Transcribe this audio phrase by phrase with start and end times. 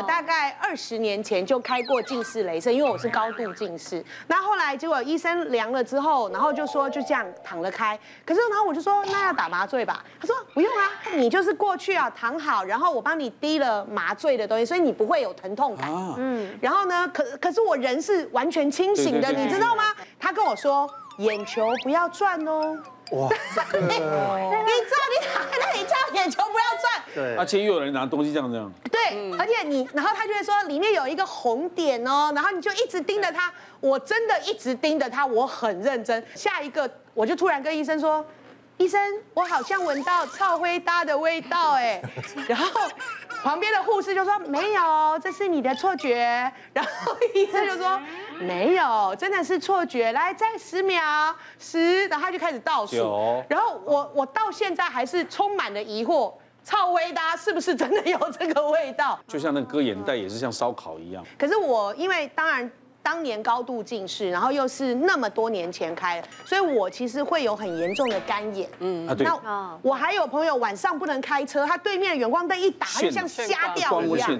[0.00, 4.02] 我大概二十年前就开过近视雷射，因为我是高度近视。
[4.28, 7.98] 那后来结果医生量了之后，然后就说就这样躺了开。
[8.24, 10.02] 可是然后我就说那要打麻醉吧？
[10.18, 15.86] 他说不用啊，你就是过去啊躺好，然后我帮你滴了麻醉的东西，所以你不会有疼痛感。
[16.16, 16.58] 嗯。
[16.62, 19.92] 然后呢，可可是我人是完全清醒的，你知道吗？
[20.18, 20.88] 他跟我说
[21.18, 22.74] 眼球不要转哦。
[23.10, 23.28] 哇！
[23.74, 25.26] 你知道你
[26.20, 27.04] 眼球不要转？
[27.14, 27.36] 对。
[27.36, 28.72] 而且又有人拿东西这样这样。
[28.90, 33.52] 对，而且你，然后他就会说里面有一个红点哦，然后你就一直盯着他。
[33.80, 36.24] 我真的一直盯着他，我很认真。
[36.34, 38.24] 下一个，我就突然跟医生说
[38.78, 39.00] ：“医生，
[39.34, 42.00] 我好像闻到臭灰搭的味道哎。
[42.46, 42.80] ”然后
[43.42, 48.00] 旁边的护士就说：“没有，这是你的错觉。”然后医生就说。
[48.40, 50.12] 没有，真的是错觉。
[50.12, 51.00] 来，再十秒，
[51.58, 53.44] 十，然后他就开始倒数。
[53.48, 56.32] 然后我我到现在还是充满了疑惑，
[56.64, 59.18] 臭灰搭是不是真的有这个味道？
[59.28, 61.24] 就像那个割眼袋也是像烧烤一样。
[61.38, 62.70] 可是我因为当然。
[63.02, 68.68] 当年高度近视，然后又是那么多年前开的，所以我其实会有很严重的干眼。
[68.80, 74.38] 嗯，那我还有朋友晚上不能开车，他对面的远光灯一打，就像瞎掉一样。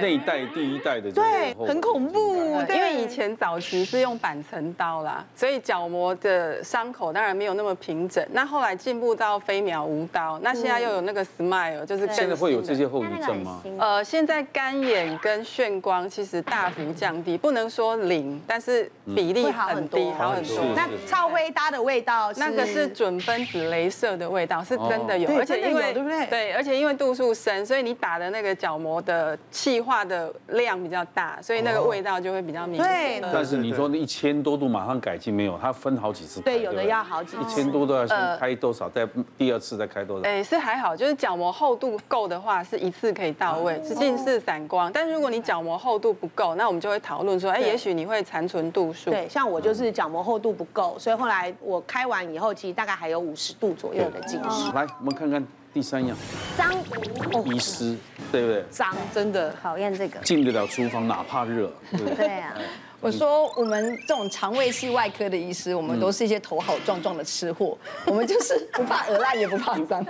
[0.00, 2.20] 那一代第一代的对，很恐怖。
[2.68, 8.26] 因为以前早期是用板层刀啦，所以角膜的伤口当然没有那么平整。
[8.32, 13.62] 那后来进步到飞秒无刀，那现在又有那个 Smile，就是现在会有这些后遗症吗？
[13.78, 17.99] 呃，现在干眼跟眩光其实大幅降低，不能说。
[18.08, 20.56] 零，但是比例很低，好很多。
[20.74, 26.26] 那超微搭的味道，那个是准分子镭射的味道，是真的有，而且因为对不对？
[26.26, 33.22] 对，而且因为度数深，所以你打的那个角膜的气化的量比较大，所以那个味道就会比较明显。
[33.32, 35.58] 但是你说那一千多度马上改进没有？
[35.60, 36.40] 它分好几次。
[36.40, 37.42] 对，有的要好几次。
[37.42, 38.88] 一千多度要先开多少？
[38.88, 39.06] 再
[39.36, 40.28] 第二次再开多少？
[40.28, 44.90] 哎，是还好，就是角膜厚度够的话，是一次可以到位，是近视散光。
[44.92, 49.10] 但是如果你角膜厚度不够，那我们就会讨论说，哎，也许你会残存度数。
[49.10, 54.72] 对，像我就是角膜厚度不够，所以后来我开完以后，其实大概还有五十度左右的近视。
[54.72, 56.16] 来，我们看看第三样，
[56.56, 56.72] 脏，
[57.44, 57.96] 遗失，
[58.32, 58.64] 对不对？
[58.70, 60.20] 脏，真的讨厌这个。
[60.20, 62.14] 进得了厨房，哪怕热，对不对？
[62.16, 62.54] 对啊。
[63.00, 70.04] 我说，我们这种肠胃系外科的医师，我们都是一些头好壮壮的吃货，我们就是不怕鹅烂，也不怕脏，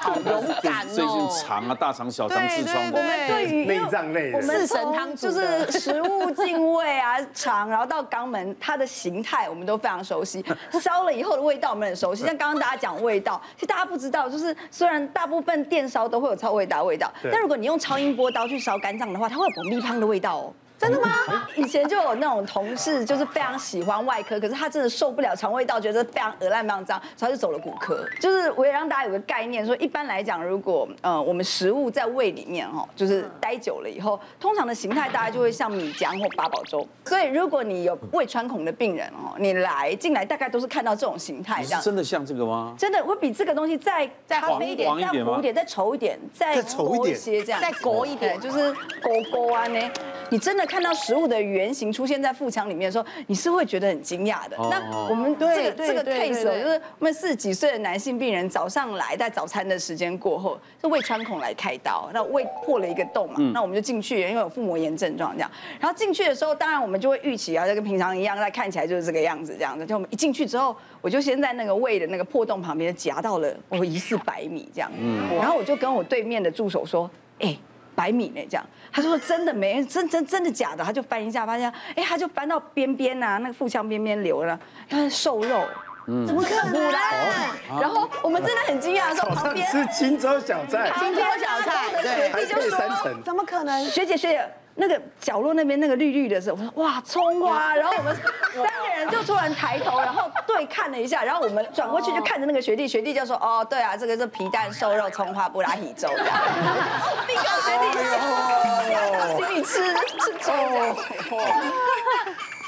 [0.00, 0.92] 好勇敢哦。
[0.94, 10.44] 最近肠啊，大肠、小肠、痔疮，我们对于内脏类，我们四神汤就是食物进胃啊，肠，然后到肛门，它的形态我们都非常熟悉。
[10.80, 20.52] 烧了以后的味道我们很熟悉，像刚刚大家讲味道，其实大家不知道，就是虽然大部分电烧都会有超味道味道，但如果你用超音波刀去烧肝脏的话，它会有股蜜汤的味道哦。
[20.78, 21.08] 真的吗？
[21.56, 28.04] 以前就有那种同事，就是非常喜欢外科，可是他真的受不了肠胃道，觉得非常恶烂、非常脏，所以他就走了骨科。
[28.20, 36.86] 就是我也让大家有个概念，说一般来讲，如果呃我们食物在胃里面哈，就是待久了以后，通常的形态大概就会像米浆或八宝粥。
[37.06, 41.80] 所以如果你有胃穿孔的病人哦，你来进来大概都是看到这种形态，这样。
[41.80, 42.74] 真的像这个吗？
[42.78, 48.72] 真的会比这个东西再再黄一点、再糊一点、再稠一点、再稠一些这样，再勾一点，就是
[49.02, 49.90] 勾勾啊呢。
[50.30, 50.66] 你真的。
[50.66, 54.56] 看到食物的原型出现在腹腔里面的时候，你是会觉得很惊讶的。
[54.68, 65.48] 那我们这个这个 case 就是我们四十几岁的男性病人早上来，在早餐的时间过后，是胃穿孔来开刀，那胃破了一个洞嘛，那我们就进去，因为有腹膜炎症状这样。
[65.78, 69.86] 然后进去的时候，当然我们就会预期啊，就跟平常一样，那看起来就是这个样子这样子。
[69.86, 74.90] 就我们一进去之后，我就先在那个胃的那个破洞旁边夹到了我疑似百米这样，
[75.38, 77.08] 然后我就跟我对面的助手说，
[77.38, 77.56] 哎。
[77.96, 78.46] 白米呢？
[78.48, 80.84] 这样，他就说真的没，真真真的假的？
[80.84, 84.58] 他就翻一下，发现，哎，他就翻到边边呐，那个腹腔边边流了，
[84.88, 85.64] 他是瘦肉，
[86.06, 86.92] 嗯怎么可能？
[87.80, 93.84] 然后我们真的很惊讶，说旁边是荆州小菜，荆州小菜，对，还可以三层，怎么可能？
[93.86, 94.48] 学姐学姐。
[94.78, 98.14] 那个角落那边那个绿绿的时候，我说哇葱花，然后我们
[98.52, 106.24] 三个人就突然抬头，然后对看了一下，然后我们转过去就看着那个学弟，学弟就说哦对啊，这个是皮蛋瘦肉葱花布拉提粥的，
[107.26, 110.54] 并告学弟说，请你吃吃葱。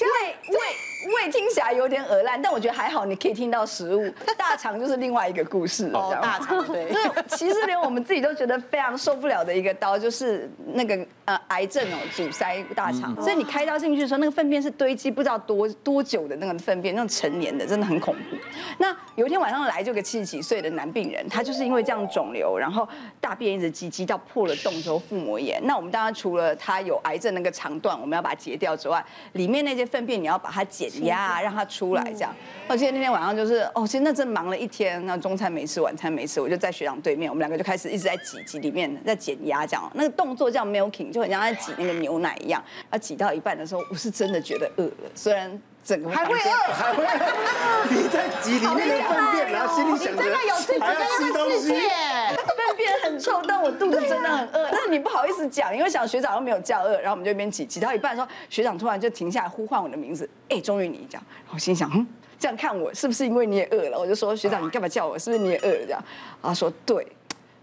[0.00, 4.10] 因为胃胃听起来有点恶烂，但我觉得还好，你可以听到食物。
[4.38, 6.90] 大肠就是另外一个故事哦，大肠对。
[7.28, 13.14] 其实连我们自己都觉得非常受不了的一个刀，就是那个呃癌症哦，阻塞大肠。
[13.22, 18.36] 所以你开刀进去的时候，那个粪便是堆积不知道多多久的那个粪便，那种成年的，真的很恐怖。
[18.78, 22.88] 那有一天晚上来就个七十几岁的男病人，他就是因为这样肿瘤，然后
[23.20, 25.60] 大便一直积积到破了洞之后腹膜炎。
[25.64, 29.90] 那我们当然除了他有癌症那个肠段，我们要把它截掉之外，里面那些。
[29.90, 32.32] 粪便你要把它减压，让它出来这样。
[32.68, 39.90] 我记得那天晚上就是，哦，其实那真忙了一天，那中餐没吃，晚餐没吃，我就在学长对面，我们两个就开始一直在挤挤里面，在减压这样。
[39.94, 42.62] 那个动作叫 milking，就就很像在挤那个牛奶一样。
[42.88, 45.60] 啊，挤到一半的时候，我是真的觉得饿了，虽然。
[45.82, 47.86] 整个还会饿，还会饿。
[47.88, 51.68] 你在挤里面的粪便，然后心里想着还要吃东西。
[51.68, 54.68] 粪便很臭，但我肚子真的很饿。
[54.70, 61.20] 但是你不好意思讲，因为小学长又没有叫饿，然后我们就一边挤，挤到一半说，学长突然就停下来呼唤我的名字，哎，终于你讲。
[61.44, 62.06] 然后我心想，嗯，
[62.38, 63.98] 这样看我是不是因为你也饿了？
[63.98, 65.18] 我就说，学长你干嘛叫我？
[65.18, 65.86] 是不是你也饿了？
[65.86, 66.04] 这样，
[66.42, 67.06] 他说对。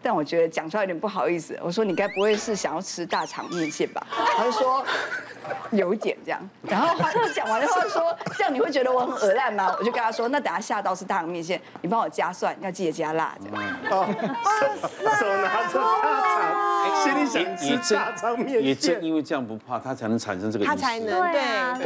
[0.08, 1.60] 但我觉得讲出来有点不好意思。
[1.62, 4.02] 我说你该不会是想要吃大肠面线吧？
[4.38, 4.82] 他就说
[5.72, 6.40] 有一点这样。
[6.62, 9.76] 然后他就讲完的话说，这样你会觉得我很恶烂吗？
[9.78, 13.70] 我就跟他说，那等下下刀是大肠面线，你帮我加蒜，要记得加辣这样。
[13.92, 14.08] 哦，
[15.20, 16.67] 手拿着大肠，
[17.04, 18.64] 心里想吃大肠面线。
[18.64, 20.66] 也正因为这样不怕，他才能产生这个。
[20.66, 21.84] 他才能对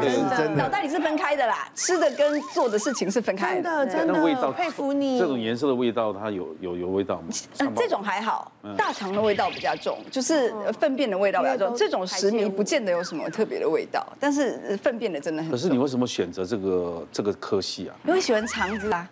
[0.00, 0.62] 对，是真的。
[0.62, 3.62] 脑袋里是分开的啦，吃的跟做的事情是分开的。
[3.62, 5.18] 真的真的，味道佩服你。
[5.18, 7.28] 这种颜色的味道，它有有有味道吗？
[7.76, 11.76] 这种还好，大肠的味道比较重，就是粪便的味道比较重。
[11.76, 15.50] 这种食糜不见得有什么特别的味道，但是粪便的真的很。
[15.50, 17.96] 可是你为什么选择这个这个科系啊？
[18.06, 19.08] 因为喜欢肠子啊，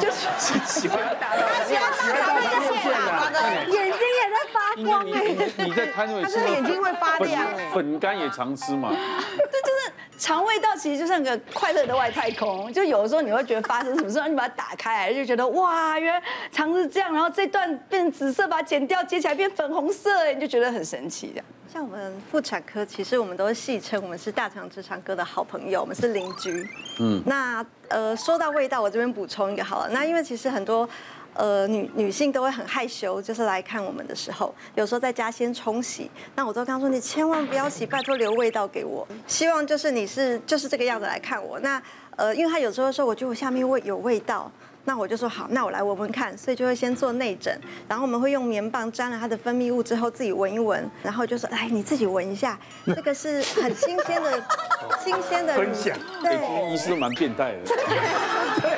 [0.00, 0.28] 就是
[0.66, 1.44] 喜欢大肠，
[4.76, 5.22] 光哎。
[5.64, 7.70] 你在摊位，他是眼睛会发亮哎。
[7.72, 8.88] 粉干也常吃嘛。
[8.90, 9.92] 对，就是。
[10.16, 16.22] 肠胃道其实就像个快乐的外太空，就有的时候你会觉得发生什么事，你把它打开来就觉得哇，原来
[16.52, 21.44] 肠是这样，然后这段变紫色，把它剪掉，接起来变粉红色，你就觉得很神奇这样。
[21.70, 26.64] 像我们妇产科，其实我们都是戏称我们是大肠直肠科的好朋友，我们是邻居。
[27.00, 30.88] 嗯，那呃说到味道，我这边补充一个好了，那因为其实很多。
[31.34, 41.58] 呃，女女性都会很害羞，就是来看我们的时候，有时候在家先冲洗，那我都刚说你千万不要洗，拜托留味道给我，希望就是你是就是这个样子来看我。
[41.60, 41.82] 那
[42.16, 44.50] 呃，因为他有时候说我觉得我下面会有味道。
[44.86, 47.58] 那我就说好，那我来闻闻看，所以就会先做内诊，
[47.88, 54.44] 然后我们会用棉棒沾了它的分泌物之后自己闻一闻，然后就说哎你自己闻一下，这个是很新鲜的，
[55.02, 58.73] 新鲜的分享，对，医师蛮变态的，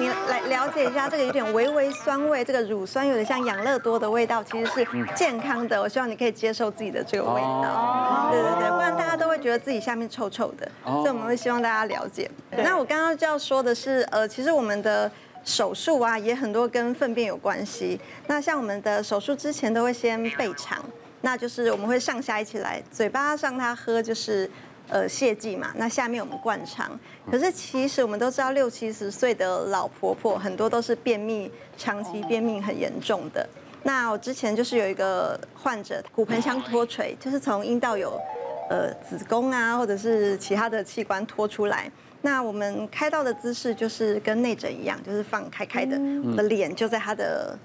[0.00, 12.30] 就是你来了解一下这个有点微微酸味，这个乳酸有点像养乐多的味道，其实是健康的，我希望你可以接受自己的这个味道，对对对，不然大家都会觉得自己下面臭臭的，所以我们会希望大家了解。
[12.50, 15.10] 那我刚刚就要说的是，呃，其实我们的。
[15.42, 17.98] 手术啊，也很多跟粪便有关系。
[18.26, 20.78] 那像我们的手术之前都会先备肠，
[21.22, 24.48] 那就是我们会上下一起来，嘴巴上他喝就是
[24.90, 26.98] 呃泻剂嘛，那下面我们灌肠。
[27.30, 33.48] 可是其实我们都知道，六七十岁的老婆婆很多都是便秘，长期便秘很严重的。
[33.82, 38.20] 那我之前就是有一个患者骨盆腔脱垂，就是从阴道有
[38.68, 41.90] 呃子宫啊，或者是其他的器官脱出来。
[42.22, 45.96] 那我们开刀的姿势就是跟内诊一样，就是放开开的，
[46.30, 47.58] 我的脸就在他的，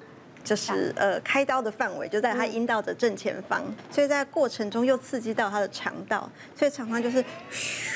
[0.46, 7.92] 就是呃开刀的范围就在他阴道的正前方，所以在过程中又刺激到他的肠道，所以常常就是嘘，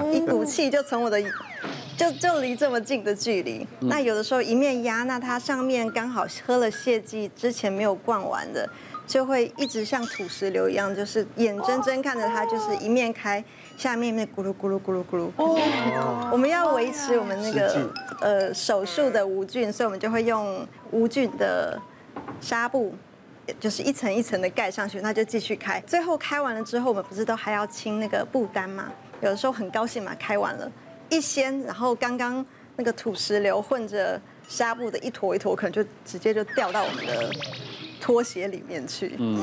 [0.10, 1.22] 一股气就从我的
[1.96, 3.64] 就就离这么近的距离。
[3.80, 8.68] 那有的时候一面压，那它上面刚好喝了泻剂之前没有灌完的，
[9.06, 13.44] 就会一直像土石流一样，就是眼睁睁看着它就是一面开。
[13.76, 17.90] 下面面咕噜咕噜咕噜咕噜，哦，我们要维持我们那个
[18.20, 21.76] 呃手术的无菌，所以我们就会用无菌的
[22.40, 22.94] 纱布，
[23.58, 25.80] 就是一层一层的盖上去，那就继续开。
[25.80, 28.92] 最后开完了之后，我们不是都还要清那个布单吗？
[29.20, 30.70] 有的时候很高兴嘛，开完了，
[31.10, 32.46] 一掀，然后刚刚
[32.76, 37.28] 那个土石流混着纱布的一坨一坨，可能就直接就掉到我们的
[38.04, 39.16] 拖鞋里面去。
[39.18, 39.34] 嗯。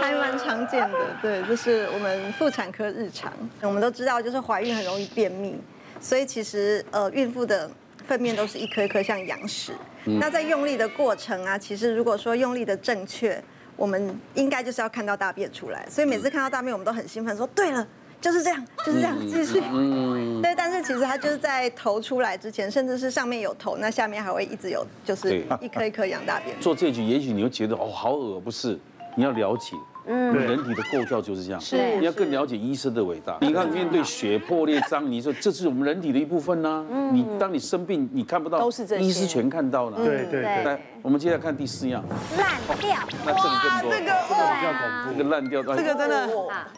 [0.00, 3.32] 还蛮常见的，对，就是我们妇产科日常。
[3.62, 5.56] 我们都知道，就是怀孕很容易便秘，
[6.00, 7.68] 所以其实呃，孕妇的
[8.06, 9.72] 粪便都是一颗一颗像羊屎。
[10.04, 13.42] 那在用力的过程啊，其实如果说用力的正确，
[13.74, 15.84] 我们应该就是要看到大便出来。
[15.90, 17.84] 所以每次看到大便，我们都很兴奋，说对了，
[18.24, 19.62] 就是这样，就是这样，继续。
[19.70, 20.40] 嗯。
[20.40, 26.58] 对，但是其实它就是在头出来之前，甚至是上面有头，那下面还会一直有，就是一颗一颗羊大便。
[26.58, 28.78] 做这句，也许你会觉得哦，好恶，不是？
[29.14, 29.76] 你要了解。
[30.06, 31.60] 嗯，人体的构造就是这样。
[31.60, 33.38] 是，你要更了解医生的伟大。
[33.40, 36.86] 你看，面对血破裂脏，你说这是我们人体的一部分呢。
[36.90, 39.96] 嗯，你当你生病，你看不到，都是这些，医师全看到了。
[39.96, 40.64] 对对对。
[40.64, 42.04] 来，我们接下来看第四样。
[42.36, 42.96] 烂掉。
[43.24, 43.90] 那这个更多。
[43.92, 45.18] 这个比较恐怖。
[45.18, 46.28] 这个烂掉，这个真的。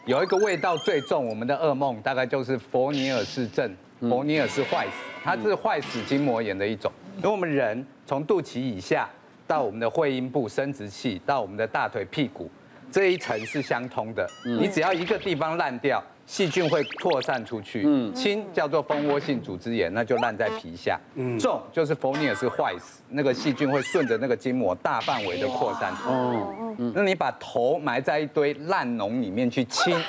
[0.05, 3.69] 有一个味道最重，我们的噩梦大概就是佛尼尔氏症，
[4.01, 4.93] 佛尼尔氏坏死，
[5.23, 6.91] 它是坏死筋膜炎的一种。
[7.17, 9.09] 因为我们人从肚脐以下
[9.45, 12.49] 到我们的会阴部生殖器，到我们的大腿屁股。
[12.91, 17.83] 这一层是相通的，你只要一个地方烂掉，细菌会扩散出去。
[17.85, 20.99] 嗯，轻叫做蜂窝性组织炎，那就烂在皮下。
[21.15, 25.91] 嗯，重就是蜂尼尔斯坏死，那个细菌会顺着那个筋膜大范围的扩散。
[26.05, 30.01] 哦，嗯，那你把头埋在一堆烂脓里面去清，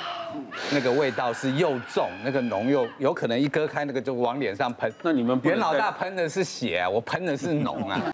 [0.71, 4.91] 那个味道是又重，那个脓又有可能一割开，那个就往脸上喷。
[5.03, 8.13] 那你们袁老大喷的是血啊，我喷的是脓啊。